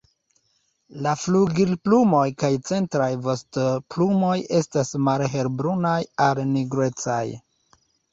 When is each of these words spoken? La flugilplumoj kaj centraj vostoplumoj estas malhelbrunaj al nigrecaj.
La 1.07 1.11
flugilplumoj 1.23 2.23
kaj 2.43 2.49
centraj 2.69 3.09
vostoplumoj 3.27 4.37
estas 4.61 4.91
malhelbrunaj 5.09 5.99
al 6.29 6.43
nigrecaj. 6.55 7.21